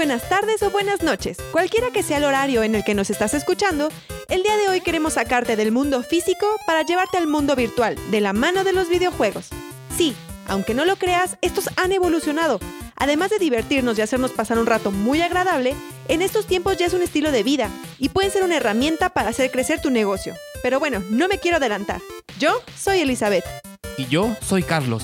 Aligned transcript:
buenas 0.00 0.30
tardes 0.30 0.62
o 0.62 0.70
buenas 0.70 1.02
noches. 1.02 1.36
Cualquiera 1.52 1.90
que 1.90 2.02
sea 2.02 2.16
el 2.16 2.24
horario 2.24 2.62
en 2.62 2.74
el 2.74 2.84
que 2.84 2.94
nos 2.94 3.10
estás 3.10 3.34
escuchando, 3.34 3.90
el 4.30 4.42
día 4.42 4.56
de 4.56 4.66
hoy 4.70 4.80
queremos 4.80 5.12
sacarte 5.12 5.56
del 5.56 5.72
mundo 5.72 6.02
físico 6.02 6.46
para 6.66 6.80
llevarte 6.80 7.18
al 7.18 7.26
mundo 7.26 7.54
virtual, 7.54 7.98
de 8.10 8.22
la 8.22 8.32
mano 8.32 8.64
de 8.64 8.72
los 8.72 8.88
videojuegos. 8.88 9.50
Sí, 9.94 10.16
aunque 10.46 10.72
no 10.72 10.86
lo 10.86 10.96
creas, 10.96 11.36
estos 11.42 11.68
han 11.76 11.92
evolucionado. 11.92 12.60
Además 12.96 13.28
de 13.28 13.38
divertirnos 13.38 13.98
y 13.98 14.00
hacernos 14.00 14.30
pasar 14.30 14.58
un 14.58 14.64
rato 14.64 14.90
muy 14.90 15.20
agradable, 15.20 15.74
en 16.08 16.22
estos 16.22 16.46
tiempos 16.46 16.78
ya 16.78 16.86
es 16.86 16.94
un 16.94 17.02
estilo 17.02 17.30
de 17.30 17.42
vida 17.42 17.68
y 17.98 18.08
pueden 18.08 18.30
ser 18.30 18.42
una 18.42 18.56
herramienta 18.56 19.10
para 19.10 19.28
hacer 19.28 19.50
crecer 19.50 19.82
tu 19.82 19.90
negocio. 19.90 20.34
Pero 20.62 20.80
bueno, 20.80 21.02
no 21.10 21.28
me 21.28 21.36
quiero 21.36 21.58
adelantar. 21.58 22.00
Yo 22.38 22.62
soy 22.74 23.00
Elizabeth. 23.00 23.44
Y 23.98 24.06
yo 24.06 24.34
soy 24.40 24.62
Carlos. 24.62 25.02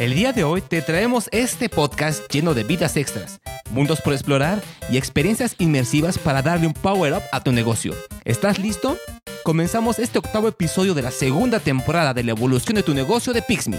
El 0.00 0.14
día 0.14 0.32
de 0.32 0.44
hoy 0.44 0.62
te 0.62 0.80
traemos 0.80 1.28
este 1.30 1.68
podcast 1.68 2.22
lleno 2.32 2.54
de 2.54 2.64
vidas 2.64 2.96
extras, 2.96 3.38
mundos 3.70 4.00
por 4.00 4.12
explorar 4.12 4.62
y 4.90 4.96
experiencias 4.96 5.54
inmersivas 5.58 6.18
para 6.18 6.42
darle 6.42 6.66
un 6.66 6.74
power 6.74 7.14
up 7.14 7.22
a 7.32 7.42
tu 7.42 7.52
negocio. 7.52 7.94
¿Estás 8.24 8.58
listo? 8.58 8.96
Comenzamos 9.44 9.98
este 9.98 10.18
octavo 10.18 10.48
episodio 10.48 10.94
de 10.94 11.02
la 11.02 11.10
segunda 11.10 11.60
temporada 11.60 12.12
de 12.12 12.24
la 12.24 12.32
evolución 12.32 12.76
de 12.76 12.82
tu 12.82 12.94
negocio 12.94 13.32
de 13.32 13.42
Pixme. 13.42 13.78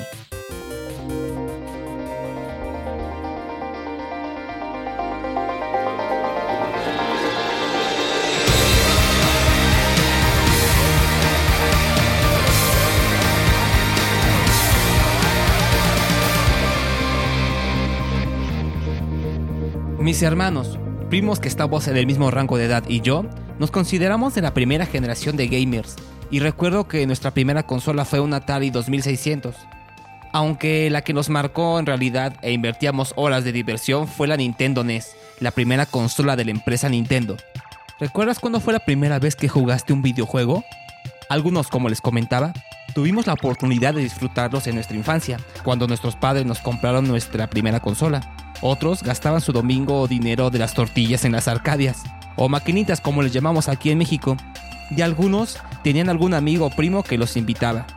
Mis 20.11 20.23
hermanos, 20.23 20.77
primos 21.09 21.39
que 21.39 21.47
estamos 21.47 21.87
en 21.87 21.95
el 21.95 22.05
mismo 22.05 22.31
rango 22.31 22.57
de 22.57 22.65
edad 22.65 22.83
y 22.85 22.99
yo, 22.99 23.23
nos 23.59 23.71
consideramos 23.71 24.35
de 24.35 24.41
la 24.41 24.53
primera 24.53 24.85
generación 24.85 25.37
de 25.37 25.47
gamers. 25.47 25.95
Y 26.29 26.41
recuerdo 26.41 26.85
que 26.85 27.07
nuestra 27.07 27.31
primera 27.31 27.63
consola 27.63 28.03
fue 28.03 28.19
una 28.19 28.35
Atari 28.35 28.71
2600. 28.71 29.55
Aunque 30.33 30.89
la 30.89 31.01
que 31.01 31.13
nos 31.13 31.29
marcó 31.29 31.79
en 31.79 31.85
realidad 31.85 32.35
e 32.41 32.51
invertíamos 32.51 33.13
horas 33.15 33.45
de 33.45 33.53
diversión 33.53 34.05
fue 34.05 34.27
la 34.27 34.35
Nintendo 34.35 34.83
NES, 34.83 35.15
la 35.39 35.51
primera 35.51 35.85
consola 35.85 36.35
de 36.35 36.43
la 36.43 36.51
empresa 36.51 36.89
Nintendo. 36.89 37.37
¿Recuerdas 37.97 38.39
cuándo 38.39 38.59
fue 38.59 38.73
la 38.73 38.79
primera 38.79 39.17
vez 39.17 39.37
que 39.37 39.47
jugaste 39.47 39.93
un 39.93 40.01
videojuego? 40.01 40.65
Algunos, 41.29 41.69
como 41.69 41.87
les 41.87 42.01
comentaba, 42.01 42.51
tuvimos 42.93 43.27
la 43.27 43.33
oportunidad 43.35 43.93
de 43.93 44.01
disfrutarlos 44.01 44.67
en 44.67 44.75
nuestra 44.75 44.97
infancia, 44.97 45.39
cuando 45.63 45.87
nuestros 45.87 46.17
padres 46.17 46.45
nos 46.45 46.59
compraron 46.59 47.07
nuestra 47.07 47.49
primera 47.49 47.79
consola. 47.79 48.40
Otros 48.61 49.01
gastaban 49.01 49.41
su 49.41 49.51
domingo 49.51 50.01
o 50.01 50.07
dinero 50.07 50.51
de 50.51 50.59
las 50.59 50.75
tortillas 50.75 51.25
en 51.25 51.31
las 51.31 51.47
arcadias, 51.47 52.03
o 52.35 52.47
maquinitas 52.47 53.01
como 53.01 53.23
les 53.23 53.33
llamamos 53.33 53.67
aquí 53.67 53.89
en 53.89 53.97
México, 53.97 54.37
y 54.95 55.01
algunos 55.01 55.57
tenían 55.83 56.09
algún 56.09 56.35
amigo 56.35 56.67
o 56.67 56.69
primo 56.69 57.01
que 57.01 57.17
los 57.17 57.37
invitaba. 57.37 57.87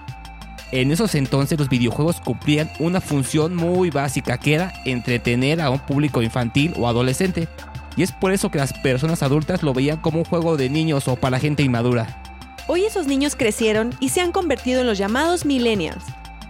En 0.72 0.90
esos 0.90 1.14
entonces 1.14 1.58
los 1.58 1.68
videojuegos 1.68 2.20
cumplían 2.20 2.70
una 2.78 3.02
función 3.02 3.54
muy 3.54 3.90
básica 3.90 4.38
que 4.38 4.54
era 4.54 4.72
entretener 4.86 5.60
a 5.60 5.68
un 5.68 5.80
público 5.80 6.22
infantil 6.22 6.72
o 6.78 6.88
adolescente, 6.88 7.46
y 7.96 8.02
es 8.02 8.10
por 8.10 8.32
eso 8.32 8.50
que 8.50 8.58
las 8.58 8.72
personas 8.72 9.22
adultas 9.22 9.62
lo 9.62 9.74
veían 9.74 9.98
como 9.98 10.20
un 10.20 10.24
juego 10.24 10.56
de 10.56 10.70
niños 10.70 11.08
o 11.08 11.16
para 11.16 11.38
gente 11.38 11.62
inmadura. 11.62 12.22
Hoy 12.68 12.86
esos 12.86 13.06
niños 13.06 13.36
crecieron 13.36 13.94
y 14.00 14.08
se 14.08 14.22
han 14.22 14.32
convertido 14.32 14.80
en 14.80 14.86
los 14.86 14.96
llamados 14.96 15.44
millennials, 15.44 16.04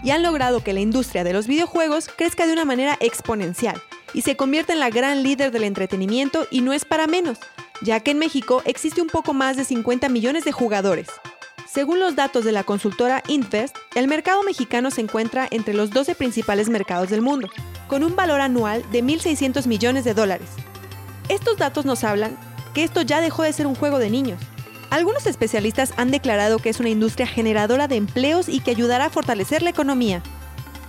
y 0.04 0.12
han 0.12 0.22
logrado 0.22 0.62
que 0.62 0.72
la 0.72 0.80
industria 0.80 1.24
de 1.24 1.32
los 1.32 1.48
videojuegos 1.48 2.08
crezca 2.16 2.46
de 2.46 2.52
una 2.52 2.64
manera 2.64 2.96
exponencial 3.00 3.82
y 4.14 4.22
se 4.22 4.36
convierte 4.36 4.72
en 4.72 4.80
la 4.80 4.88
gran 4.88 5.22
líder 5.22 5.50
del 5.50 5.64
entretenimiento 5.64 6.46
y 6.50 6.62
no 6.62 6.72
es 6.72 6.86
para 6.86 7.06
menos, 7.06 7.38
ya 7.82 8.00
que 8.00 8.12
en 8.12 8.18
México 8.18 8.62
existe 8.64 9.02
un 9.02 9.08
poco 9.08 9.34
más 9.34 9.56
de 9.56 9.64
50 9.64 10.08
millones 10.08 10.44
de 10.44 10.52
jugadores. 10.52 11.08
Según 11.70 11.98
los 11.98 12.14
datos 12.14 12.44
de 12.44 12.52
la 12.52 12.62
consultora 12.62 13.22
Infest, 13.26 13.76
el 13.96 14.06
mercado 14.06 14.44
mexicano 14.44 14.92
se 14.92 15.00
encuentra 15.00 15.48
entre 15.50 15.74
los 15.74 15.90
12 15.90 16.14
principales 16.14 16.68
mercados 16.68 17.10
del 17.10 17.20
mundo, 17.20 17.48
con 17.88 18.04
un 18.04 18.14
valor 18.14 18.40
anual 18.40 18.84
de 18.92 19.02
1.600 19.02 19.66
millones 19.66 20.04
de 20.04 20.14
dólares. 20.14 20.50
Estos 21.28 21.56
datos 21.56 21.84
nos 21.84 22.04
hablan 22.04 22.38
que 22.74 22.84
esto 22.84 23.02
ya 23.02 23.20
dejó 23.20 23.42
de 23.42 23.52
ser 23.52 23.66
un 23.66 23.74
juego 23.74 23.98
de 23.98 24.10
niños. 24.10 24.40
Algunos 24.90 25.26
especialistas 25.26 25.92
han 25.96 26.12
declarado 26.12 26.58
que 26.58 26.68
es 26.68 26.78
una 26.78 26.90
industria 26.90 27.26
generadora 27.26 27.88
de 27.88 27.96
empleos 27.96 28.48
y 28.48 28.60
que 28.60 28.70
ayudará 28.70 29.06
a 29.06 29.10
fortalecer 29.10 29.62
la 29.62 29.70
economía. 29.70 30.22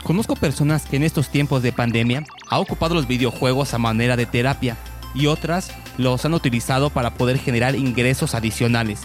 Conozco 0.03 0.35
personas 0.35 0.85
que 0.85 0.97
en 0.97 1.03
estos 1.03 1.29
tiempos 1.29 1.63
de 1.63 1.71
pandemia 1.71 2.23
ha 2.50 2.59
ocupado 2.59 2.95
los 2.95 3.07
videojuegos 3.07 3.73
a 3.73 3.78
manera 3.78 4.16
de 4.16 4.25
terapia 4.25 4.78
y 5.13 5.28
otras 5.28 5.72
los 5.97 6.25
han 6.25 6.33
utilizado 6.33 6.89
para 6.89 7.13
poder 7.13 7.39
generar 7.39 7.75
ingresos 7.75 8.35
adicionales, 8.35 9.01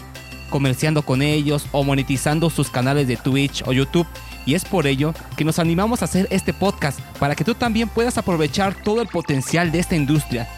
comerciando 0.49 1.03
con 1.03 1.21
ellos 1.21 1.65
o 1.71 1.83
monetizando 1.83 2.49
sus 2.49 2.69
canales 2.69 3.07
de 3.07 3.17
Twitch 3.17 3.63
o 3.65 3.71
YouTube. 3.71 4.07
Y 4.45 4.55
es 4.55 4.65
por 4.65 4.87
ello 4.87 5.13
que 5.37 5.45
nos 5.45 5.59
animamos 5.59 6.01
a 6.01 6.05
hacer 6.05 6.27
este 6.31 6.53
podcast 6.53 6.99
para 7.19 7.35
que 7.35 7.43
tú 7.43 7.55
también 7.55 7.87
puedas 7.87 8.17
aprovechar 8.17 8.73
todo 8.73 9.01
el 9.01 9.07
potencial 9.07 9.71
de 9.71 9.79
esta 9.79 9.95
industria, 9.95 10.49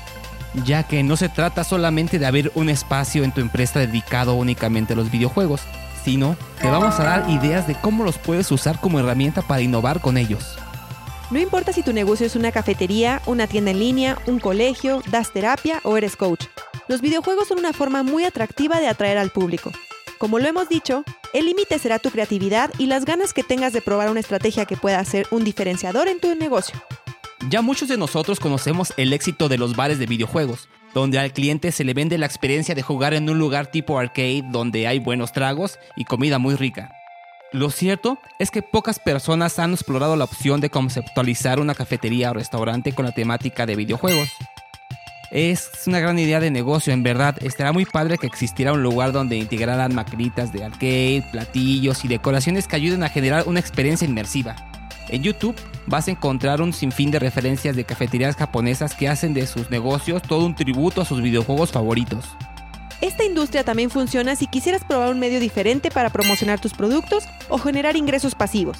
ya 0.65 0.83
que 0.83 1.03
no 1.03 1.17
se 1.17 1.29
trata 1.29 1.63
solamente 1.63 2.17
de 2.17 2.25
abrir 2.25 2.51
un 2.55 2.69
espacio 2.69 3.23
en 3.23 3.33
tu 3.33 3.41
empresa 3.41 3.79
dedicado 3.79 4.35
únicamente 4.35 4.93
a 4.93 4.95
los 4.95 5.11
videojuegos, 5.11 5.61
sino 6.03 6.35
te 6.61 6.69
vamos 6.69 6.99
a 6.99 7.03
dar 7.03 7.29
ideas 7.29 7.67
de 7.67 7.75
cómo 7.75 8.03
los 8.03 8.17
puedes 8.17 8.51
usar 8.51 8.79
como 8.79 8.99
herramienta 8.99 9.41
para 9.41 9.61
innovar 9.61 9.99
con 9.99 10.17
ellos. 10.17 10.57
No 11.31 11.39
importa 11.39 11.73
si 11.73 11.81
tu 11.83 11.93
negocio 11.93 12.25
es 12.25 12.35
una 12.35 12.51
cafetería, 12.51 13.21
una 13.25 13.47
tienda 13.47 13.71
en 13.71 13.79
línea, 13.79 14.17
un 14.27 14.39
colegio, 14.39 15.01
das 15.09 15.31
terapia 15.31 15.79
o 15.83 15.97
eres 15.97 16.15
coach. 16.15 16.45
Los 16.87 17.01
videojuegos 17.01 17.47
son 17.47 17.59
una 17.59 17.73
forma 17.73 18.03
muy 18.03 18.25
atractiva 18.25 18.79
de 18.79 18.87
atraer 18.87 19.17
al 19.17 19.31
público. 19.31 19.71
Como 20.17 20.37
lo 20.39 20.47
hemos 20.47 20.69
dicho, 20.69 21.03
el 21.33 21.45
límite 21.45 21.79
será 21.79 21.97
tu 21.99 22.11
creatividad 22.11 22.71
y 22.77 22.85
las 22.85 23.05
ganas 23.05 23.33
que 23.33 23.43
tengas 23.43 23.73
de 23.73 23.81
probar 23.81 24.09
una 24.09 24.19
estrategia 24.19 24.65
que 24.65 24.77
pueda 24.77 25.03
ser 25.05 25.25
un 25.31 25.43
diferenciador 25.43 26.07
en 26.07 26.19
tu 26.19 26.35
negocio. 26.35 26.81
Ya 27.49 27.61
muchos 27.61 27.89
de 27.89 27.97
nosotros 27.97 28.39
conocemos 28.39 28.93
el 28.97 29.11
éxito 29.11 29.49
de 29.49 29.57
los 29.57 29.75
bares 29.75 29.99
de 29.99 30.05
videojuegos, 30.05 30.69
donde 30.93 31.19
al 31.19 31.33
cliente 31.33 31.71
se 31.71 31.83
le 31.83 31.93
vende 31.93 32.17
la 32.17 32.25
experiencia 32.25 32.75
de 32.75 32.83
jugar 32.83 33.13
en 33.13 33.29
un 33.29 33.39
lugar 33.39 33.67
tipo 33.67 33.97
arcade 33.97 34.43
donde 34.51 34.87
hay 34.87 34.99
buenos 34.99 35.31
tragos 35.31 35.79
y 35.95 36.05
comida 36.05 36.37
muy 36.37 36.55
rica. 36.55 36.93
Lo 37.53 37.69
cierto 37.69 38.17
es 38.39 38.49
que 38.49 38.63
pocas 38.63 38.97
personas 38.97 39.59
han 39.59 39.73
explorado 39.73 40.15
la 40.15 40.23
opción 40.23 40.59
de 40.59 40.71
conceptualizar 40.71 41.59
una 41.59 41.75
cafetería 41.75 42.31
o 42.31 42.33
restaurante 42.33 42.93
con 42.93 43.05
la 43.05 43.11
temática 43.11 43.67
de 43.67 43.75
videojuegos. 43.75 44.27
Es 45.29 45.69
una 45.85 45.99
gran 45.99 46.17
idea 46.17 46.39
de 46.39 46.49
negocio, 46.49 46.93
en 46.93 47.03
verdad. 47.03 47.35
Estará 47.43 47.71
muy 47.71 47.85
padre 47.85 48.17
que 48.17 48.25
existiera 48.25 48.73
un 48.73 48.81
lugar 48.81 49.11
donde 49.11 49.37
integraran 49.37 49.93
maquinitas 49.93 50.51
de 50.51 50.63
arcade, 50.63 51.27
platillos 51.31 52.03
y 52.03 52.07
decoraciones 52.07 52.67
que 52.67 52.75
ayuden 52.75 53.03
a 53.03 53.09
generar 53.09 53.43
una 53.47 53.59
experiencia 53.59 54.07
inmersiva. 54.07 54.55
En 55.09 55.21
YouTube 55.21 55.55
vas 55.85 56.07
a 56.07 56.11
encontrar 56.11 56.59
un 56.59 56.73
sinfín 56.73 57.11
de 57.11 57.19
referencias 57.19 57.75
de 57.75 57.83
cafeterías 57.83 58.35
japonesas 58.35 58.95
que 58.95 59.09
hacen 59.09 59.35
de 59.35 59.45
sus 59.45 59.69
negocios 59.69 60.23
todo 60.23 60.43
un 60.43 60.55
tributo 60.55 61.01
a 61.01 61.05
sus 61.05 61.21
videojuegos 61.21 61.71
favoritos. 61.71 62.35
Esta 63.03 63.25
industria 63.25 63.65
también 63.65 63.89
funciona 63.89 64.33
si 64.37 64.47
quisieras 64.47 64.85
probar 64.85 65.11
un 65.11 65.19
medio 65.19 65.41
diferente 65.41 65.91
para 65.91 66.09
promocionar 66.09 66.61
tus 66.61 66.73
productos 66.73 67.25
o 67.49 67.57
generar 67.57 67.97
ingresos 67.97 68.33
pasivos. 68.33 68.77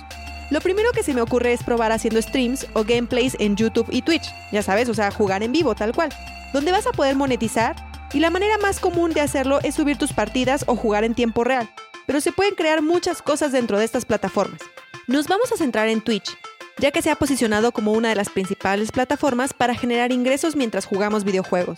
Lo 0.50 0.61
primero 0.61 0.94
que 0.94 1.03
se 1.03 1.13
me 1.13 1.19
ocurre 1.19 1.51
es 1.51 1.61
probar 1.61 1.91
haciendo 1.91 2.22
streams 2.22 2.67
o 2.72 2.85
gameplays 2.85 3.35
en 3.38 3.57
YouTube 3.57 3.89
y 3.91 4.01
Twitch, 4.01 4.34
ya 4.53 4.63
sabes, 4.63 4.88
o 4.88 4.94
sea, 4.94 5.11
jugar 5.11 5.44
en 5.44 5.51
vivo 5.51 5.75
tal 5.75 5.91
cual, 5.94 6.07
donde 6.53 6.72
vas 6.72 6.88
a 6.88 6.94
poder 6.94 7.17
monetizar 7.17 7.75
y 8.13 8.22
la 8.22 8.29
manera 8.29 8.57
más 8.59 8.79
común 8.79 9.11
de 9.11 9.19
hacerlo 9.19 9.59
es 9.61 9.75
subir 9.75 9.97
tus 9.97 10.13
partidas 10.13 10.63
o 10.67 10.78
jugar 10.78 11.03
en 11.03 11.16
tiempo 11.16 11.44
real, 11.44 11.69
pero 12.07 12.22
se 12.22 12.31
pueden 12.31 12.55
crear 12.55 12.81
muchas 12.81 13.22
cosas 13.22 13.51
dentro 13.51 13.78
de 13.78 13.84
estas 13.84 14.05
plataformas. 14.05 14.61
Nos 15.05 15.28
vamos 15.28 15.52
a 15.52 15.58
centrar 15.58 15.90
en 15.90 15.99
Twitch, 15.99 16.37
ya 16.79 16.91
que 16.91 17.02
se 17.02 17.11
ha 17.11 17.17
posicionado 17.17 17.73
como 17.73 17.91
una 17.91 18.08
de 18.08 18.16
las 18.16 18.29
principales 18.29 18.93
plataformas 18.93 19.52
para 19.52 19.76
generar 19.76 20.14
ingresos 20.14 20.55
mientras 20.55 20.85
jugamos 20.85 21.26
videojuegos. 21.26 21.78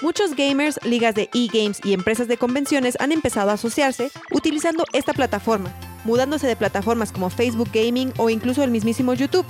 Muchos 0.00 0.36
gamers, 0.36 0.78
ligas 0.84 1.14
de 1.16 1.28
e-games 1.34 1.80
y 1.82 1.92
empresas 1.92 2.28
de 2.28 2.36
convenciones 2.36 2.96
han 3.00 3.10
empezado 3.10 3.50
a 3.50 3.54
asociarse 3.54 4.12
utilizando 4.30 4.84
esta 4.92 5.12
plataforma, 5.12 5.72
mudándose 6.04 6.46
de 6.46 6.54
plataformas 6.54 7.10
como 7.10 7.30
Facebook 7.30 7.70
Gaming 7.72 8.12
o 8.16 8.30
incluso 8.30 8.62
el 8.62 8.70
mismísimo 8.70 9.14
YouTube, 9.14 9.46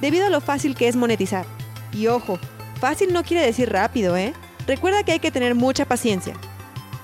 debido 0.00 0.26
a 0.26 0.30
lo 0.30 0.40
fácil 0.40 0.74
que 0.74 0.88
es 0.88 0.96
monetizar. 0.96 1.44
Y 1.92 2.06
ojo, 2.06 2.38
fácil 2.80 3.12
no 3.12 3.22
quiere 3.22 3.44
decir 3.44 3.70
rápido, 3.70 4.16
¿eh? 4.16 4.32
Recuerda 4.66 5.02
que 5.02 5.12
hay 5.12 5.18
que 5.18 5.30
tener 5.30 5.54
mucha 5.54 5.84
paciencia. 5.84 6.34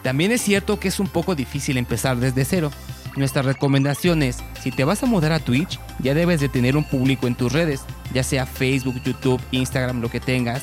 También 0.03 0.33
es 0.33 0.41
cierto 0.41 0.81
que 0.81 0.89
es 0.89 0.99
un 0.99 1.09
poco 1.09 1.35
difícil 1.35 1.77
empezar 1.77 2.17
desde 2.17 2.47
cero, 2.47 2.71
nuestra 3.19 3.43
recomendación 3.43 4.23
es, 4.23 4.39
si 4.63 4.71
te 4.71 4.85
vas 4.85 5.03
a 5.03 5.07
mudar 5.07 5.33
a 5.33 5.41
Twitch, 5.41 5.81
ya 5.99 6.15
debes 6.15 6.41
de 6.41 6.49
tener 6.49 6.77
un 6.77 6.85
público 6.85 7.27
en 7.27 7.35
tus 7.35 7.53
redes, 7.53 7.83
ya 8.15 8.23
sea 8.23 8.47
Facebook, 8.47 9.03
YouTube, 9.03 9.41
Instagram, 9.51 10.01
lo 10.01 10.09
que 10.09 10.21
tengas. 10.21 10.63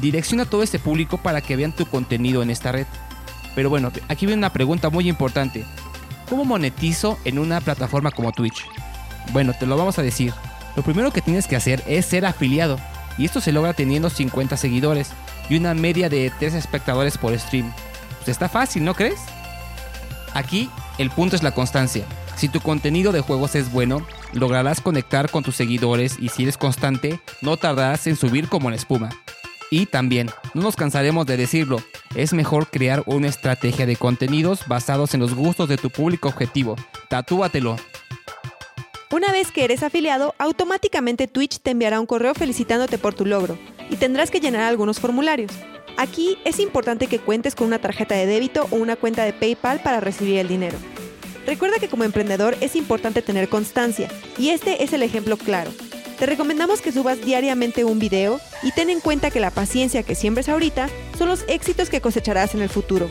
Direcciona 0.00 0.44
todo 0.44 0.62
ese 0.62 0.78
público 0.78 1.18
para 1.18 1.40
que 1.40 1.56
vean 1.56 1.72
tu 1.72 1.86
contenido 1.86 2.42
en 2.42 2.50
esta 2.50 2.72
red. 2.72 2.86
Pero 3.54 3.70
bueno, 3.70 3.92
aquí 4.08 4.26
viene 4.26 4.38
una 4.38 4.52
pregunta 4.52 4.90
muy 4.90 5.08
importante. 5.08 5.64
¿Cómo 6.28 6.44
monetizo 6.44 7.18
en 7.24 7.38
una 7.38 7.60
plataforma 7.60 8.10
como 8.10 8.32
Twitch? 8.32 8.64
Bueno, 9.32 9.52
te 9.58 9.66
lo 9.66 9.76
vamos 9.76 9.98
a 9.98 10.02
decir. 10.02 10.32
Lo 10.76 10.82
primero 10.82 11.12
que 11.12 11.20
tienes 11.20 11.46
que 11.46 11.56
hacer 11.56 11.82
es 11.86 12.06
ser 12.06 12.24
afiliado. 12.24 12.78
Y 13.18 13.24
esto 13.24 13.40
se 13.40 13.52
logra 13.52 13.74
teniendo 13.74 14.08
50 14.08 14.56
seguidores. 14.56 15.10
y 15.48 15.56
una 15.56 15.74
media 15.74 16.08
de 16.08 16.30
3 16.38 16.54
espectadores 16.54 17.18
por 17.18 17.36
stream. 17.36 17.72
Pues 18.18 18.28
está 18.28 18.48
fácil, 18.48 18.84
¿no 18.84 18.94
crees? 18.94 19.18
Aquí 20.32 20.70
el 20.98 21.10
punto 21.10 21.34
es 21.34 21.42
la 21.42 21.50
constancia. 21.50 22.04
Si 22.36 22.48
tu 22.48 22.60
contenido 22.60 23.10
de 23.10 23.20
juegos 23.20 23.56
es 23.56 23.72
bueno, 23.72 24.06
lograrás 24.32 24.80
conectar 24.80 25.28
con 25.28 25.42
tus 25.42 25.56
seguidores 25.56 26.16
y 26.20 26.28
si 26.28 26.44
eres 26.44 26.56
constante, 26.56 27.20
no 27.42 27.56
tardarás 27.56 28.06
en 28.06 28.16
subir 28.16 28.48
como 28.48 28.70
la 28.70 28.76
espuma. 28.76 29.10
Y 29.70 29.86
también, 29.86 30.30
no 30.52 30.62
nos 30.62 30.74
cansaremos 30.74 31.26
de 31.26 31.36
decirlo, 31.36 31.78
es 32.16 32.32
mejor 32.32 32.68
crear 32.70 33.04
una 33.06 33.28
estrategia 33.28 33.86
de 33.86 33.94
contenidos 33.94 34.66
basados 34.66 35.14
en 35.14 35.20
los 35.20 35.34
gustos 35.34 35.68
de 35.68 35.76
tu 35.76 35.90
público 35.90 36.28
objetivo. 36.28 36.74
Tatúatelo. 37.08 37.76
Una 39.12 39.32
vez 39.32 39.52
que 39.52 39.64
eres 39.64 39.82
afiliado, 39.82 40.34
automáticamente 40.38 41.28
Twitch 41.28 41.60
te 41.60 41.70
enviará 41.70 42.00
un 42.00 42.06
correo 42.06 42.34
felicitándote 42.34 42.98
por 42.98 43.14
tu 43.14 43.26
logro 43.26 43.58
y 43.88 43.96
tendrás 43.96 44.30
que 44.30 44.40
llenar 44.40 44.62
algunos 44.62 44.98
formularios. 44.98 45.52
Aquí 45.96 46.38
es 46.44 46.58
importante 46.58 47.06
que 47.06 47.18
cuentes 47.18 47.54
con 47.54 47.66
una 47.66 47.80
tarjeta 47.80 48.14
de 48.14 48.26
débito 48.26 48.66
o 48.70 48.76
una 48.76 48.96
cuenta 48.96 49.24
de 49.24 49.32
PayPal 49.32 49.80
para 49.80 50.00
recibir 50.00 50.38
el 50.38 50.48
dinero. 50.48 50.78
Recuerda 51.46 51.78
que 51.78 51.88
como 51.88 52.04
emprendedor 52.04 52.56
es 52.60 52.76
importante 52.76 53.22
tener 53.22 53.48
constancia 53.48 54.08
y 54.38 54.50
este 54.50 54.82
es 54.82 54.92
el 54.92 55.02
ejemplo 55.02 55.36
claro. 55.36 55.70
Te 56.20 56.26
recomendamos 56.26 56.82
que 56.82 56.92
subas 56.92 57.24
diariamente 57.24 57.82
un 57.82 57.98
video 57.98 58.42
y 58.62 58.72
ten 58.72 58.90
en 58.90 59.00
cuenta 59.00 59.30
que 59.30 59.40
la 59.40 59.50
paciencia 59.50 60.02
que 60.02 60.14
siembres 60.14 60.50
ahorita 60.50 60.90
son 61.16 61.28
los 61.28 61.46
éxitos 61.48 61.88
que 61.88 62.02
cosecharás 62.02 62.54
en 62.54 62.60
el 62.60 62.68
futuro. 62.68 63.08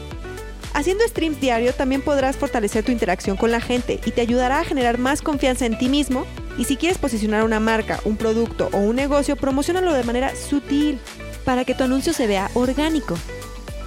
Haciendo 0.75 1.03
streams 1.07 1.41
diario 1.41 1.73
también 1.73 2.03
podrás 2.03 2.37
fortalecer 2.37 2.85
tu 2.85 2.91
interacción 2.91 3.35
con 3.35 3.49
la 3.49 3.61
gente 3.61 3.99
y 4.05 4.11
te 4.11 4.21
ayudará 4.21 4.59
a 4.59 4.63
generar 4.63 4.99
más 4.99 5.23
confianza 5.23 5.65
en 5.65 5.79
ti 5.79 5.89
mismo 5.89 6.27
y 6.59 6.65
si 6.65 6.77
quieres 6.77 6.99
posicionar 6.99 7.43
una 7.43 7.59
marca, 7.59 7.99
un 8.05 8.15
producto 8.15 8.69
o 8.73 8.77
un 8.77 8.97
negocio, 8.97 9.35
promocionalo 9.35 9.91
de 9.91 10.03
manera 10.03 10.35
sutil 10.35 10.99
para 11.45 11.65
que 11.65 11.73
tu 11.73 11.85
anuncio 11.85 12.13
se 12.13 12.27
vea 12.27 12.51
orgánico. 12.53 13.17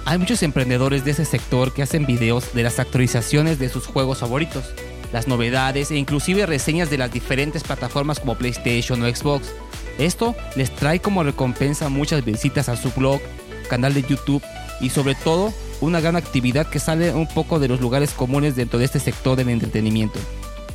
Hay 0.03 0.17
muchos 0.17 0.43
emprendedores 0.43 1.05
de 1.05 1.11
ese 1.11 1.23
sector 1.23 1.73
que 1.73 1.81
hacen 1.81 2.05
videos 2.05 2.53
de 2.53 2.63
las 2.63 2.77
actualizaciones 2.77 3.57
de 3.57 3.69
sus 3.69 3.87
juegos 3.87 4.19
favoritos, 4.19 4.73
las 5.13 5.27
novedades 5.27 5.91
e 5.91 5.95
inclusive 5.95 6.45
reseñas 6.45 6.89
de 6.89 6.97
las 6.97 7.13
diferentes 7.13 7.63
plataformas 7.63 8.19
como 8.19 8.35
PlayStation 8.35 9.01
o 9.01 9.15
Xbox. 9.15 9.53
Esto 9.99 10.35
les 10.55 10.71
trae 10.71 10.99
como 10.99 11.23
recompensa 11.23 11.87
muchas 11.87 12.25
visitas 12.25 12.67
a 12.67 12.75
su 12.75 12.91
blog, 12.91 13.21
canal 13.69 13.93
de 13.93 14.01
YouTube 14.01 14.43
y 14.81 14.89
sobre 14.89 15.15
todo 15.15 15.53
una 15.81 16.01
gran 16.01 16.15
actividad 16.15 16.67
que 16.67 16.79
sale 16.79 17.13
un 17.13 17.27
poco 17.27 17.59
de 17.59 17.67
los 17.67 17.79
lugares 17.79 18.11
comunes 18.11 18.55
dentro 18.55 18.79
de 18.79 18.85
este 18.85 18.99
sector 18.99 19.37
del 19.37 19.49
entretenimiento. 19.49 20.19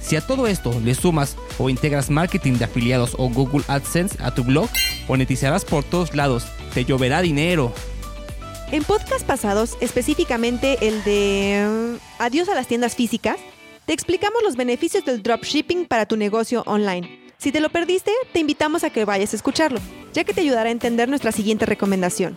Si 0.01 0.17
a 0.17 0.21
todo 0.21 0.47
esto 0.47 0.81
le 0.85 0.95
sumas 0.95 1.37
o 1.59 1.69
integras 1.69 2.09
marketing 2.09 2.55
de 2.55 2.65
afiliados 2.65 3.15
o 3.19 3.29
Google 3.29 3.65
AdSense 3.67 4.17
a 4.23 4.33
tu 4.33 4.45
blog, 4.45 4.71
monetizarás 5.09 5.65
por 5.65 5.83
todos 5.83 6.15
lados, 6.15 6.47
te 6.73 6.85
lloverá 6.85 7.21
dinero. 7.21 7.73
En 8.71 8.85
podcast 8.85 9.27
pasados, 9.27 9.77
específicamente 9.81 10.87
el 10.87 11.03
de 11.03 11.97
mm, 11.99 12.23
Adiós 12.23 12.49
a 12.49 12.55
las 12.55 12.69
tiendas 12.69 12.95
físicas, 12.95 13.39
te 13.89 13.95
explicamos 13.95 14.43
los 14.43 14.55
beneficios 14.55 15.03
del 15.07 15.23
dropshipping 15.23 15.87
para 15.87 16.05
tu 16.05 16.19
negocio 16.19 16.63
online. 16.67 17.31
Si 17.39 17.51
te 17.51 17.59
lo 17.59 17.71
perdiste, 17.71 18.13
te 18.35 18.39
invitamos 18.39 18.85
a 18.85 18.91
que 18.91 19.07
vayas 19.07 19.33
a 19.33 19.37
escucharlo, 19.37 19.81
ya 20.13 20.25
que 20.25 20.35
te 20.35 20.43
ayudará 20.43 20.69
a 20.69 20.73
entender 20.73 21.09
nuestra 21.09 21.33
siguiente 21.33 21.65
recomendación. 21.65 22.37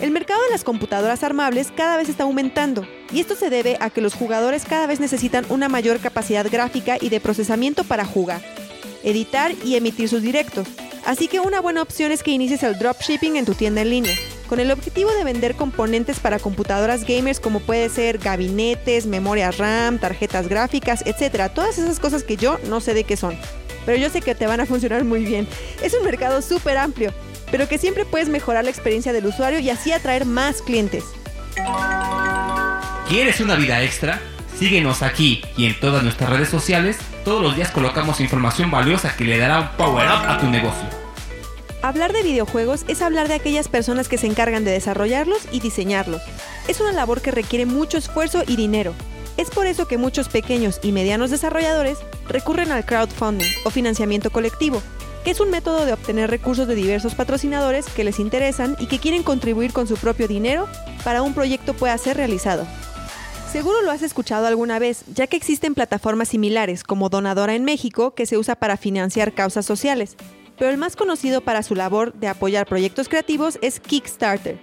El 0.00 0.12
mercado 0.12 0.40
de 0.44 0.50
las 0.50 0.62
computadoras 0.62 1.24
armables 1.24 1.72
cada 1.76 1.96
vez 1.96 2.08
está 2.08 2.22
aumentando, 2.22 2.86
y 3.10 3.18
esto 3.18 3.34
se 3.34 3.50
debe 3.50 3.76
a 3.80 3.90
que 3.90 4.02
los 4.02 4.14
jugadores 4.14 4.66
cada 4.66 4.86
vez 4.86 5.00
necesitan 5.00 5.44
una 5.48 5.68
mayor 5.68 5.98
capacidad 5.98 6.48
gráfica 6.48 6.96
y 7.00 7.08
de 7.08 7.18
procesamiento 7.18 7.82
para 7.82 8.04
jugar, 8.04 8.40
editar 9.02 9.50
y 9.64 9.74
emitir 9.74 10.08
sus 10.08 10.22
directos. 10.22 10.68
Así 11.04 11.26
que 11.26 11.40
una 11.40 11.60
buena 11.60 11.82
opción 11.82 12.12
es 12.12 12.22
que 12.22 12.30
inicies 12.30 12.62
el 12.62 12.78
dropshipping 12.78 13.34
en 13.34 13.46
tu 13.46 13.54
tienda 13.54 13.80
en 13.80 13.90
línea 13.90 14.14
con 14.48 14.60
el 14.60 14.70
objetivo 14.70 15.10
de 15.12 15.24
vender 15.24 15.54
componentes 15.54 16.20
para 16.20 16.38
computadoras 16.38 17.04
gamers 17.04 17.40
como 17.40 17.60
puede 17.60 17.88
ser 17.88 18.18
gabinetes, 18.18 19.06
memoria 19.06 19.50
RAM, 19.50 19.98
tarjetas 19.98 20.48
gráficas, 20.48 21.02
etc. 21.06 21.50
Todas 21.54 21.78
esas 21.78 22.00
cosas 22.00 22.22
que 22.22 22.36
yo 22.36 22.58
no 22.68 22.80
sé 22.80 22.94
de 22.94 23.04
qué 23.04 23.16
son, 23.16 23.36
pero 23.86 23.98
yo 23.98 24.10
sé 24.10 24.20
que 24.20 24.34
te 24.34 24.46
van 24.46 24.60
a 24.60 24.66
funcionar 24.66 25.04
muy 25.04 25.24
bien. 25.24 25.48
Es 25.82 25.94
un 25.94 26.04
mercado 26.04 26.42
súper 26.42 26.76
amplio, 26.76 27.12
pero 27.50 27.68
que 27.68 27.78
siempre 27.78 28.04
puedes 28.04 28.28
mejorar 28.28 28.64
la 28.64 28.70
experiencia 28.70 29.12
del 29.12 29.26
usuario 29.26 29.58
y 29.58 29.70
así 29.70 29.92
atraer 29.92 30.24
más 30.24 30.62
clientes. 30.62 31.04
¿Quieres 33.08 33.40
una 33.40 33.54
vida 33.56 33.82
extra? 33.82 34.20
Síguenos 34.58 35.02
aquí 35.02 35.42
y 35.56 35.66
en 35.66 35.78
todas 35.78 36.02
nuestras 36.02 36.30
redes 36.30 36.48
sociales. 36.48 36.96
Todos 37.24 37.42
los 37.42 37.56
días 37.56 37.70
colocamos 37.70 38.20
información 38.20 38.70
valiosa 38.70 39.16
que 39.16 39.24
le 39.24 39.38
dará 39.38 39.60
un 39.60 39.68
power 39.76 40.06
up 40.06 40.28
a 40.28 40.38
tu 40.38 40.46
negocio. 40.46 41.03
Hablar 41.84 42.14
de 42.14 42.22
videojuegos 42.22 42.86
es 42.88 43.02
hablar 43.02 43.28
de 43.28 43.34
aquellas 43.34 43.68
personas 43.68 44.08
que 44.08 44.16
se 44.16 44.26
encargan 44.26 44.64
de 44.64 44.70
desarrollarlos 44.70 45.42
y 45.52 45.60
diseñarlos. 45.60 46.22
Es 46.66 46.80
una 46.80 46.92
labor 46.92 47.20
que 47.20 47.30
requiere 47.30 47.66
mucho 47.66 47.98
esfuerzo 47.98 48.42
y 48.46 48.56
dinero. 48.56 48.94
Es 49.36 49.50
por 49.50 49.66
eso 49.66 49.86
que 49.86 49.98
muchos 49.98 50.30
pequeños 50.30 50.80
y 50.82 50.92
medianos 50.92 51.30
desarrolladores 51.30 51.98
recurren 52.26 52.72
al 52.72 52.86
crowdfunding 52.86 53.46
o 53.66 53.70
financiamiento 53.70 54.30
colectivo, 54.30 54.80
que 55.24 55.32
es 55.32 55.40
un 55.40 55.50
método 55.50 55.84
de 55.84 55.92
obtener 55.92 56.30
recursos 56.30 56.66
de 56.66 56.74
diversos 56.74 57.14
patrocinadores 57.14 57.84
que 57.84 58.04
les 58.04 58.18
interesan 58.18 58.76
y 58.80 58.86
que 58.86 58.98
quieren 58.98 59.22
contribuir 59.22 59.74
con 59.74 59.86
su 59.86 59.98
propio 59.98 60.26
dinero 60.26 60.66
para 61.04 61.20
un 61.20 61.34
proyecto 61.34 61.74
pueda 61.74 61.98
ser 61.98 62.16
realizado. 62.16 62.66
Seguro 63.52 63.82
lo 63.82 63.90
has 63.90 64.00
escuchado 64.00 64.46
alguna 64.46 64.78
vez, 64.78 65.04
ya 65.14 65.26
que 65.26 65.36
existen 65.36 65.74
plataformas 65.74 66.28
similares 66.28 66.82
como 66.82 67.10
Donadora 67.10 67.54
en 67.54 67.64
México 67.64 68.14
que 68.14 68.24
se 68.24 68.38
usa 68.38 68.54
para 68.54 68.78
financiar 68.78 69.34
causas 69.34 69.66
sociales 69.66 70.16
pero 70.58 70.70
el 70.70 70.78
más 70.78 70.96
conocido 70.96 71.40
para 71.40 71.62
su 71.62 71.74
labor 71.74 72.12
de 72.14 72.28
apoyar 72.28 72.66
proyectos 72.66 73.08
creativos 73.08 73.58
es 73.62 73.80
Kickstarter. 73.80 74.58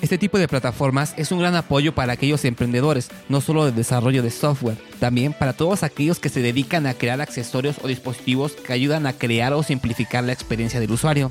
Este 0.00 0.16
tipo 0.16 0.38
de 0.38 0.48
plataformas 0.48 1.12
es 1.18 1.30
un 1.30 1.40
gran 1.40 1.54
apoyo 1.54 1.94
para 1.94 2.14
aquellos 2.14 2.46
emprendedores, 2.46 3.10
no 3.28 3.42
solo 3.42 3.66
de 3.66 3.72
desarrollo 3.72 4.22
de 4.22 4.30
software, 4.30 4.78
también 4.98 5.34
para 5.34 5.52
todos 5.52 5.82
aquellos 5.82 6.18
que 6.18 6.30
se 6.30 6.40
dedican 6.40 6.86
a 6.86 6.94
crear 6.94 7.20
accesorios 7.20 7.76
o 7.82 7.88
dispositivos 7.88 8.52
que 8.52 8.72
ayudan 8.72 9.06
a 9.06 9.12
crear 9.12 9.52
o 9.52 9.62
simplificar 9.62 10.24
la 10.24 10.32
experiencia 10.32 10.80
del 10.80 10.92
usuario. 10.92 11.30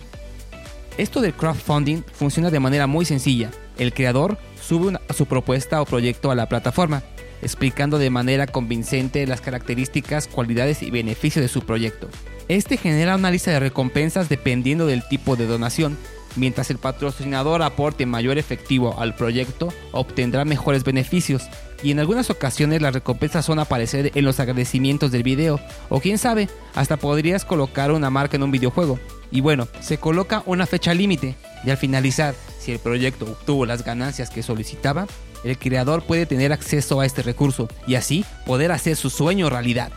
Esto 1.00 1.20
del 1.22 1.34
crowdfunding 1.34 2.04
funciona 2.14 2.52
de 2.52 2.60
manera 2.60 2.86
muy 2.86 3.06
sencilla. 3.06 3.50
El 3.80 3.92
creador 3.92 4.38
sube 4.62 5.00
su 5.16 5.26
propuesta 5.26 5.81
o 5.81 5.86
proyecto 5.86 6.30
a 6.30 6.36
la 6.36 6.48
plataforma, 6.48 7.02
explicando 7.42 7.98
de 7.98 8.12
manera 8.12 8.46
convincente 8.46 9.26
las 9.26 9.42
características, 9.42 10.28
cualidades 10.28 10.84
y 10.84 10.92
beneficios 10.92 11.42
de 11.42 11.50
su 11.50 11.62
proyecto. 11.62 12.09
Este 12.50 12.78
genera 12.78 13.16
una 13.16 13.30
lista 13.30 13.52
de 13.52 13.60
recompensas 13.60 14.28
dependiendo 14.28 14.88
del 14.88 15.08
tipo 15.08 15.36
de 15.36 15.46
donación. 15.46 15.96
Mientras 16.36 16.72
el 16.72 16.80
patrocinador 16.80 17.62
aporte 17.62 18.08
mayor 18.08 18.40
efectivo 18.40 19.00
al 19.00 19.14
proyecto, 19.14 19.72
obtendrá 19.92 20.46
mejores 20.46 20.84
beneficios. 20.84 21.44
Y 21.84 21.92
en 21.92 22.00
algunas 22.00 22.32
ocasiones 22.32 22.82
las 22.82 22.96
recompensas 22.96 23.46
son 23.46 23.60
aparecer 23.60 24.12
en 24.16 24.26
los 24.26 24.40
agradecimientos 24.40 25.12
del 25.12 25.22
video. 25.22 25.60
O 25.90 26.00
quién 26.00 26.18
sabe, 26.18 26.50
hasta 26.74 26.98
podrías 26.98 27.46
colocar 27.46 27.92
una 27.92 28.10
marca 28.10 28.36
en 28.36 28.42
un 28.42 28.50
videojuego. 28.50 29.00
Y 29.30 29.42
bueno, 29.42 29.68
se 29.80 30.00
coloca 30.00 30.42
una 30.48 30.66
fecha 30.66 30.96
límite. 30.96 31.36
Y 31.64 31.70
al 31.70 31.78
finalizar, 31.78 32.34
si 32.58 32.72
el 32.72 32.80
proyecto 32.80 33.26
obtuvo 33.26 33.68
las 33.68 33.86
ganancias 33.86 34.32
que 34.32 34.42
solicitaba, 34.42 35.06
el 35.44 35.60
creador 35.60 36.02
puede 36.02 36.26
tener 36.26 36.52
acceso 36.52 37.00
a 37.00 37.06
este 37.06 37.22
recurso 37.22 37.68
y 37.86 37.94
así 37.94 38.26
poder 38.48 38.72
hacer 38.72 38.96
su 38.96 39.12
sueño 39.12 39.52
realidad. 39.52 39.92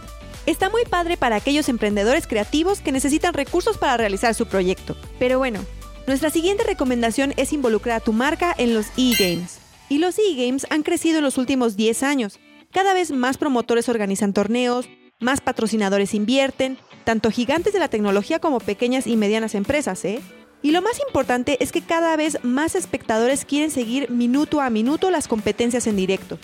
Está 0.45 0.69
muy 0.71 0.85
padre 0.85 1.17
para 1.17 1.37
aquellos 1.37 1.69
emprendedores 1.69 2.27
creativos 2.27 2.81
que 2.81 2.91
necesitan 2.91 3.33
recursos 3.33 3.79
para 3.79 3.97
realizar 3.97 4.35
su 4.35 4.47
proyecto. 4.47 4.97
Pero 5.19 5.39
bueno, 5.39 5.65
nuestra 6.09 6.31
siguiente 6.31 6.65
recomendación 6.65 7.33
es 7.37 7.53
involucrar 7.53 7.99
a 7.99 8.05
tu 8.05 8.13
marca 8.13 8.53
en 8.59 8.75
los 8.75 8.87
e-games. 8.97 9.59
Y 9.89 9.99
los 9.99 10.19
e-games 10.19 10.67
han 10.71 10.83
crecido 10.83 11.19
en 11.19 11.25
los 11.25 11.39
últimos 11.39 11.77
10 11.77 12.03
años. 12.03 12.41
Cada 12.73 12.93
vez 12.93 13.13
más 13.13 13.39
promotores 13.39 13.89
organizan 13.89 14.33
torneos, 14.33 14.89
más 15.21 15.41
patrocinadores 15.41 16.13
invierten, 16.13 16.77
tanto 17.05 17.31
gigantes 17.31 17.73
de 17.73 17.79
la 17.79 17.89
tecnología 17.89 18.41
como 18.41 18.59
pequeñas 18.59 19.07
y 19.07 19.17
medianas 19.17 19.55
empresas, 19.55 20.05
¿eh? 20.05 20.21
Y 20.61 20.73
lo 20.73 20.83
más 20.83 20.99
importante 21.07 21.63
es 21.63 21.71
que 21.71 21.83
cada 21.83 22.17
vez 22.17 22.39
más 22.43 22.75
espectadores 22.75 23.45
quieren 23.45 23.71
seguir 23.71 24.11
minuto 24.11 24.61
a 24.61 24.71
minuto 24.71 25.11
las 25.11 25.29
competencias 25.29 25.87
en 25.87 25.97
directo. 25.97 26.39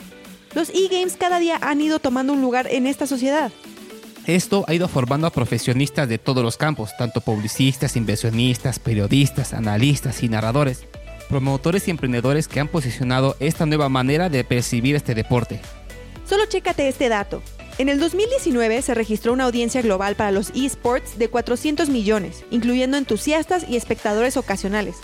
Los 0.55 0.71
e-games 0.71 1.17
cada 1.17 1.39
día 1.39 1.59
han 1.61 1.81
ido 1.81 1.99
tomando 1.99 2.33
un 2.33 2.41
lugar 2.41 2.69
en 2.71 2.87
esta 2.87 3.07
sociedad. 3.07 3.51
Esto 4.29 4.67
ha 4.69 4.75
ido 4.75 4.89
formando 4.89 5.27
a 5.27 5.31
profesionistas 5.31 6.07
de 6.07 6.19
todos 6.19 6.45
los 6.45 6.59
campos, 6.59 6.95
tanto 6.99 7.23
publicistas, 7.23 7.97
inversionistas, 7.97 8.79
periodistas, 8.79 9.55
analistas 9.55 10.23
y 10.23 10.29
narradores, 10.29 10.85
promotores 11.31 11.89
y 11.89 11.93
emprendedores 11.93 12.47
que 12.47 12.61
han 12.61 12.69
posicionado 12.69 13.37
esta 13.41 13.65
nueva 13.65 13.89
manera 13.89 14.29
de 14.29 14.45
percibir 14.45 14.97
este 14.97 15.15
deporte. 15.15 15.63
Solo 16.29 16.45
chécate 16.45 16.89
este 16.89 17.09
dato. 17.09 17.43
En 17.79 17.89
el 17.89 17.99
2019 17.99 18.83
se 18.83 18.93
registró 18.93 19.33
una 19.33 19.45
audiencia 19.45 19.81
global 19.81 20.15
para 20.15 20.31
los 20.31 20.51
esports 20.51 21.19
de 21.19 21.31
400 21.31 21.89
millones, 21.89 22.45
incluyendo 22.51 22.99
entusiastas 22.99 23.65
y 23.67 23.77
espectadores 23.77 24.37
ocasionales, 24.37 24.97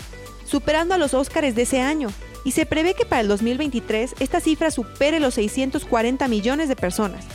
superando 0.45 0.93
a 0.93 0.99
los 0.99 1.15
Óscares 1.15 1.55
de 1.55 1.63
ese 1.63 1.81
año, 1.81 2.09
y 2.43 2.51
se 2.51 2.67
prevé 2.67 2.93
que 2.93 3.07
para 3.07 3.21
el 3.21 3.27
2023 3.27 4.17
esta 4.19 4.39
cifra 4.39 4.69
supere 4.69 5.19
los 5.19 5.33
640 5.33 6.27
millones 6.27 6.69
de 6.69 6.75
personas. 6.75 7.25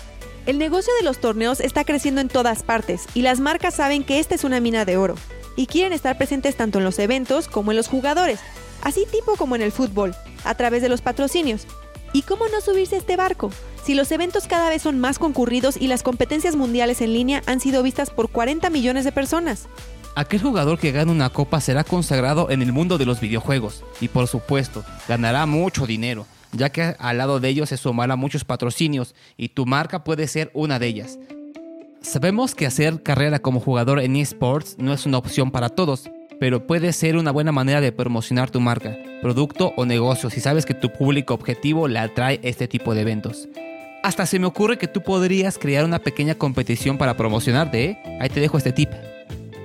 El 0.50 0.58
negocio 0.58 0.92
de 0.98 1.04
los 1.04 1.20
torneos 1.20 1.60
está 1.60 1.84
creciendo 1.84 2.20
en 2.20 2.26
todas 2.26 2.64
partes 2.64 3.06
y 3.14 3.22
las 3.22 3.38
marcas 3.38 3.72
saben 3.72 4.02
que 4.02 4.18
esta 4.18 4.34
es 4.34 4.42
una 4.42 4.58
mina 4.58 4.84
de 4.84 4.96
oro 4.96 5.14
y 5.54 5.68
quieren 5.68 5.92
estar 5.92 6.18
presentes 6.18 6.56
tanto 6.56 6.78
en 6.78 6.84
los 6.84 6.98
eventos 6.98 7.46
como 7.46 7.70
en 7.70 7.76
los 7.76 7.86
jugadores. 7.86 8.40
así 8.82 9.06
tipo 9.12 9.36
como 9.36 9.54
en 9.54 9.62
el 9.62 9.70
fútbol, 9.70 10.12
a 10.42 10.56
través 10.56 10.82
de 10.82 10.88
los 10.88 11.02
patrocinios. 11.02 11.68
¿Y 12.12 12.22
cómo 12.22 12.48
no 12.48 12.60
subirse 12.60 12.96
a 12.96 12.98
este 12.98 13.16
barco? 13.16 13.52
Si 13.84 13.94
los 13.94 14.10
eventos 14.10 14.48
cada 14.48 14.70
vez 14.70 14.82
son 14.82 14.98
más 14.98 15.20
concurridos 15.20 15.76
y 15.76 15.86
las 15.86 16.02
competencias 16.02 16.56
mundiales 16.56 17.00
en 17.00 17.12
línea 17.12 17.44
han 17.46 17.60
sido 17.60 17.84
vistas 17.84 18.10
por 18.10 18.28
40 18.28 18.70
millones 18.70 19.04
de 19.04 19.12
personas. 19.12 19.68
Aquel 20.16 20.42
jugador 20.42 20.80
que 20.80 20.90
gane 20.90 21.12
una 21.12 21.30
copa 21.30 21.60
será 21.60 21.84
consagrado 21.84 22.50
en 22.50 22.60
el 22.60 22.72
mundo 22.72 22.98
de 22.98 23.06
los 23.06 23.20
videojuegos 23.20 23.84
y 24.00 24.08
por 24.08 24.26
supuesto 24.26 24.82
ganará 25.06 25.46
mucho 25.46 25.86
dinero, 25.86 26.26
ya 26.52 26.70
que 26.70 26.94
al 26.98 27.18
lado 27.18 27.40
de 27.40 27.48
ellos 27.48 27.68
se 27.68 27.76
sumará 27.76 28.16
muchos 28.16 28.44
patrocinios 28.44 29.14
y 29.36 29.50
tu 29.50 29.66
marca 29.66 30.04
puede 30.04 30.26
ser 30.26 30.50
una 30.54 30.78
de 30.78 30.86
ellas. 30.86 31.18
Sabemos 32.02 32.54
que 32.54 32.66
hacer 32.66 33.02
carrera 33.02 33.40
como 33.40 33.60
jugador 33.60 34.00
en 34.00 34.16
esports 34.16 34.76
no 34.78 34.92
es 34.92 35.04
una 35.04 35.18
opción 35.18 35.50
para 35.50 35.68
todos, 35.68 36.10
pero 36.40 36.66
puede 36.66 36.92
ser 36.94 37.16
una 37.16 37.30
buena 37.30 37.52
manera 37.52 37.82
de 37.82 37.92
promocionar 37.92 38.50
tu 38.50 38.60
marca, 38.60 38.96
producto 39.20 39.74
o 39.76 39.84
negocio 39.84 40.30
si 40.30 40.40
sabes 40.40 40.64
que 40.64 40.72
tu 40.72 40.90
público 40.90 41.34
objetivo 41.34 41.88
le 41.88 41.98
atrae 41.98 42.40
este 42.42 42.66
tipo 42.66 42.94
de 42.94 43.02
eventos. 43.02 43.48
Hasta 44.02 44.24
se 44.24 44.38
me 44.38 44.46
ocurre 44.46 44.78
que 44.78 44.88
tú 44.88 45.02
podrías 45.02 45.58
crear 45.58 45.84
una 45.84 45.98
pequeña 45.98 46.34
competición 46.34 46.96
para 46.96 47.18
promocionarte, 47.18 47.84
¿eh? 47.84 48.18
Ahí 48.18 48.30
te 48.30 48.40
dejo 48.40 48.56
este 48.56 48.72
tip. 48.72 48.88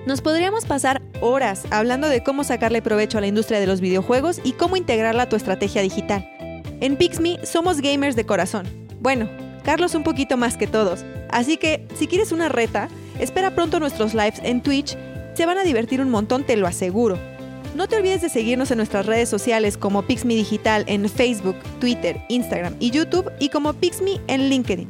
Nos 0.05 0.19
podríamos 0.19 0.65
pasar 0.65 1.01
horas 1.21 1.63
hablando 1.71 2.09
de 2.09 2.21
cómo 2.21 2.43
sacarle 2.43 2.81
provecho 2.81 3.17
a 3.17 3.21
la 3.21 3.27
industria 3.27 3.61
de 3.61 3.65
los 3.65 3.79
videojuegos 3.79 4.41
y 4.43 4.51
cómo 4.51 4.75
integrarla 4.75 5.23
a 5.23 5.29
tu 5.29 5.37
estrategia 5.37 5.81
digital. 5.81 6.34
En 6.81 6.97
Pixme 6.97 7.39
somos 7.43 7.81
gamers 7.81 8.15
de 8.15 8.25
corazón. 8.25 8.65
Bueno, 8.99 9.29
Carlos 9.63 9.95
un 9.95 10.03
poquito 10.03 10.37
más 10.37 10.57
que 10.57 10.67
todos. 10.67 11.05
Así 11.29 11.57
que, 11.57 11.87
si 11.97 12.07
quieres 12.07 12.31
una 12.31 12.49
reta, 12.49 12.89
espera 13.19 13.55
pronto 13.55 13.79
nuestros 13.79 14.13
lives 14.13 14.39
en 14.43 14.61
Twitch. 14.61 14.97
Se 15.33 15.45
van 15.45 15.57
a 15.57 15.63
divertir 15.63 16.01
un 16.01 16.09
montón, 16.09 16.43
te 16.43 16.57
lo 16.57 16.67
aseguro. 16.67 17.17
No 17.75 17.87
te 17.87 17.97
olvides 17.97 18.21
de 18.21 18.29
seguirnos 18.29 18.71
en 18.71 18.77
nuestras 18.77 19.05
redes 19.05 19.27
sociales 19.27 19.77
como 19.77 20.03
Pixme 20.03 20.35
Digital 20.35 20.85
en 20.87 21.09
Facebook, 21.09 21.57
Twitter, 21.79 22.21
Instagram 22.29 22.75
y 22.79 22.91
YouTube 22.91 23.29
y 23.39 23.49
como 23.49 23.73
Pixme 23.73 24.21
en 24.27 24.49
LinkedIn. 24.49 24.87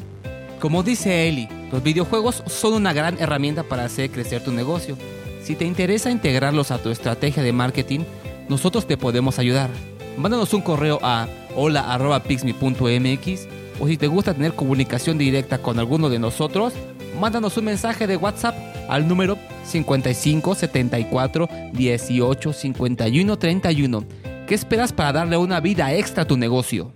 Como 0.60 0.84
dice 0.84 1.28
Eli, 1.28 1.50
los 1.72 1.82
videojuegos 1.82 2.44
son 2.48 2.74
una 2.74 2.94
gran 2.94 3.20
herramienta 3.20 3.64
para 3.64 3.86
hacer 3.86 4.12
crecer 4.12 4.44
tu 4.44 4.52
negocio. 4.52 4.98
Si 5.42 5.56
te 5.56 5.66
interesa 5.66 6.12
integrarlos 6.12 6.72
a 6.72 6.78
tu 6.78 6.90
estrategia 6.90 7.44
de 7.44 7.54
marketing, 7.54 8.02
nosotros 8.50 8.88
te 8.88 8.98
podemos 8.98 9.40
ayudar. 9.40 9.70
Mándanos 10.18 10.54
un 10.54 10.62
correo 10.62 11.00
a 11.02 11.28
hola.pixme.mx 11.56 13.48
o 13.80 13.88
si 13.88 13.98
te 13.98 14.08
gusta 14.08 14.34
tener 14.34 14.54
comunicación 14.54 15.18
directa 15.18 15.58
con 15.58 15.80
alguno 15.80 16.10
de 16.10 16.20
nosotros, 16.20 16.74
mándanos 17.20 17.58
un 17.58 17.66
mensaje 17.66 18.08
de 18.08 18.18
WhatsApp 18.18 18.56
al 18.88 19.08
número 19.08 19.38
55 19.66 20.56
74 20.56 21.50
18 21.74 22.54
51 22.54 23.38
31. 23.38 24.06
¿Qué 24.48 24.56
esperas 24.56 24.94
para 24.94 25.12
darle 25.12 25.38
una 25.38 25.60
vida 25.60 25.94
extra 25.94 26.24
a 26.24 26.28
tu 26.28 26.38
negocio? 26.38 26.95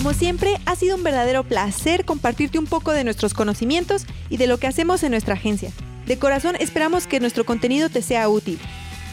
Como 0.00 0.14
siempre, 0.14 0.58
ha 0.64 0.76
sido 0.76 0.96
un 0.96 1.02
verdadero 1.02 1.44
placer 1.44 2.06
compartirte 2.06 2.58
un 2.58 2.64
poco 2.64 2.92
de 2.92 3.04
nuestros 3.04 3.34
conocimientos 3.34 4.06
y 4.30 4.38
de 4.38 4.46
lo 4.46 4.56
que 4.56 4.66
hacemos 4.66 5.02
en 5.02 5.10
nuestra 5.10 5.34
agencia. 5.34 5.72
De 6.06 6.18
corazón 6.18 6.56
esperamos 6.58 7.06
que 7.06 7.20
nuestro 7.20 7.44
contenido 7.44 7.90
te 7.90 8.00
sea 8.00 8.26
útil. 8.30 8.58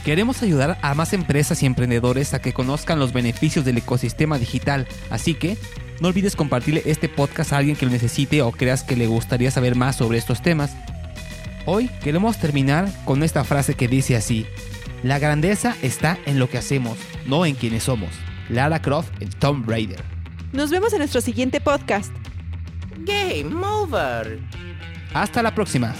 Queremos 0.06 0.42
ayudar 0.44 0.80
a 0.82 0.94
más 0.94 1.12
empresas 1.12 1.62
y 1.62 1.66
emprendedores 1.66 2.34
a 2.34 2.40
que 2.40 2.54
conozcan 2.54 3.00
los 3.00 3.12
beneficios 3.12 3.66
del 3.66 3.80
ecosistema 3.80 4.40
digital, 4.40 4.88
así 5.10 5.34
que 5.34 5.58
no 6.00 6.08
olvides 6.08 6.38
compartirle 6.38 6.84
este 6.86 7.10
podcast 7.10 7.52
a 7.52 7.58
alguien 7.58 7.76
que 7.76 7.86
lo 7.86 7.92
necesite 7.92 8.42
o 8.42 8.54
creas 8.54 8.86
que 8.86 8.96
le 8.96 9.08
gustaría 9.08 9.52
saber 9.52 9.76
más 9.76 9.98
sobre 9.98 10.18
estos 10.18 10.42
temas. 10.42 10.72
Hoy 11.66 11.90
queremos 12.02 12.38
terminar 12.38 12.90
con 13.04 13.24
esta 13.24 13.44
frase 13.44 13.74
que 13.74 13.90
dice 13.90 14.16
así, 14.16 14.46
la 15.04 15.20
grandeza 15.20 15.76
está 15.82 16.18
en 16.26 16.40
lo 16.40 16.50
que 16.50 16.60
hacemos, 16.60 16.98
no 17.26 17.46
en 17.46 17.56
quienes 17.56 17.84
somos. 17.84 18.12
Lara 18.48 18.82
Croft 18.82 19.12
en 19.22 19.30
Tomb 19.32 19.70
Raider. 19.70 20.17
Nos 20.54 20.70
vemos 20.70 20.94
en 20.94 21.00
nuestro 21.00 21.22
siguiente 21.22 21.60
podcast. 21.62 22.12
Game 23.00 23.56
over. 23.66 24.40
Hasta 25.14 25.42
la 25.42 25.54
próxima. 25.54 25.94